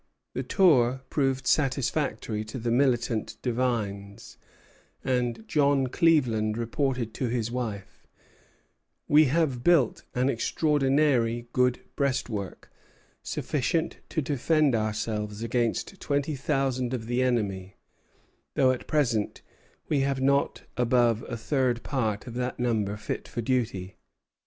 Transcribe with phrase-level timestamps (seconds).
[0.33, 4.39] The tour proved satisfactory to the militant divines,
[5.03, 8.07] and John Cleaveland reported to his wife:
[9.07, 12.71] "We have built an extraordinary good breastwork,
[13.21, 17.75] sufficient to defend ourselves against twenty thousand of the enemy,
[18.55, 19.43] though at present
[19.87, 23.97] we have not above a third part of that number fit for duty."